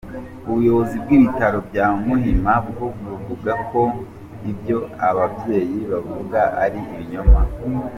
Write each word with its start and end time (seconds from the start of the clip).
Ubuyobozi 0.49 0.95
bw’ibitaro 1.03 1.59
bya 1.69 1.85
Muhima 2.05 2.53
bwo 2.69 2.87
buvugako 3.03 3.81
ibyo 4.51 4.77
aba 5.07 5.11
babyeyi 5.29 5.79
bavuga 5.91 6.39
ari 6.63 6.79
ibinyoma. 6.93 7.39